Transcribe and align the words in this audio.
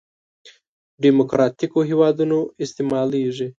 دیموکراتیکو 1.03 1.79
هېوادونو 1.89 2.39
استعمالېږي. 2.63 3.47